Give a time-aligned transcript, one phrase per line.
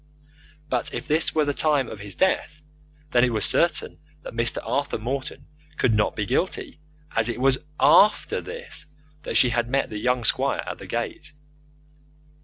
[0.67, 2.63] But if this were the time of his death,
[3.11, 4.57] then it was certain that Mr.
[4.63, 5.45] Arthur Morton
[5.77, 6.79] could not be guilty,
[7.15, 8.87] as it was AFTER this
[9.21, 11.33] that she had met the young squire at the gate.